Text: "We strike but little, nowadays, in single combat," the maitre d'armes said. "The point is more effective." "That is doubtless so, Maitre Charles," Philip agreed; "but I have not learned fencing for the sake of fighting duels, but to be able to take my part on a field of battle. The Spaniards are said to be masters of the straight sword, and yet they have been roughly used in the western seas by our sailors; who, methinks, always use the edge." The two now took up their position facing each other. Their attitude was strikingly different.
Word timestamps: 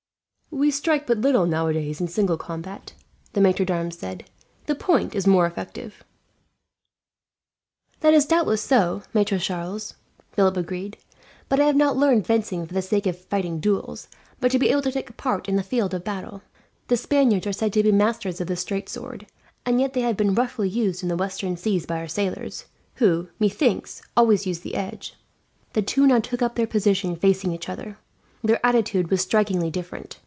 "We 0.53 0.69
strike 0.69 1.07
but 1.07 1.17
little, 1.17 1.45
nowadays, 1.45 2.01
in 2.01 2.09
single 2.09 2.37
combat," 2.37 2.93
the 3.31 3.39
maitre 3.39 3.65
d'armes 3.65 3.97
said. 3.97 4.25
"The 4.65 4.75
point 4.75 5.15
is 5.15 5.25
more 5.25 5.45
effective." 5.47 6.03
"That 8.01 8.13
is 8.13 8.25
doubtless 8.25 8.61
so, 8.61 9.01
Maitre 9.13 9.39
Charles," 9.39 9.95
Philip 10.33 10.57
agreed; 10.57 10.97
"but 11.47 11.61
I 11.61 11.63
have 11.65 11.77
not 11.77 11.95
learned 11.95 12.27
fencing 12.27 12.67
for 12.67 12.73
the 12.73 12.81
sake 12.81 13.07
of 13.07 13.17
fighting 13.17 13.61
duels, 13.61 14.09
but 14.41 14.51
to 14.51 14.59
be 14.59 14.69
able 14.71 14.81
to 14.83 14.91
take 14.91 15.09
my 15.09 15.15
part 15.15 15.47
on 15.47 15.57
a 15.57 15.63
field 15.63 15.93
of 15.93 16.03
battle. 16.03 16.41
The 16.89 16.97
Spaniards 16.97 17.47
are 17.47 17.53
said 17.53 17.71
to 17.73 17.81
be 17.83 17.93
masters 17.93 18.41
of 18.41 18.47
the 18.47 18.57
straight 18.57 18.89
sword, 18.89 19.27
and 19.65 19.79
yet 19.79 19.93
they 19.93 20.01
have 20.01 20.17
been 20.17 20.35
roughly 20.35 20.67
used 20.67 21.01
in 21.01 21.07
the 21.07 21.17
western 21.17 21.55
seas 21.55 21.85
by 21.85 21.97
our 21.97 22.09
sailors; 22.09 22.65
who, 22.95 23.29
methinks, 23.39 24.01
always 24.17 24.45
use 24.45 24.59
the 24.59 24.75
edge." 24.75 25.15
The 25.73 25.81
two 25.81 26.05
now 26.05 26.19
took 26.19 26.41
up 26.41 26.55
their 26.55 26.67
position 26.67 27.15
facing 27.15 27.53
each 27.53 27.69
other. 27.69 27.97
Their 28.43 28.63
attitude 28.65 29.09
was 29.09 29.21
strikingly 29.21 29.71
different. 29.71 30.19